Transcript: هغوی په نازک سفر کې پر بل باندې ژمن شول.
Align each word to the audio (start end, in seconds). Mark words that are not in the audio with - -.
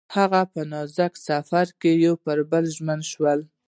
هغوی 0.15 0.45
په 0.53 0.61
نازک 0.71 1.13
سفر 1.29 1.65
کې 1.81 1.91
پر 2.23 2.37
بل 2.49 2.49
باندې 2.49 2.69
ژمن 2.77 2.99
شول. 3.11 3.39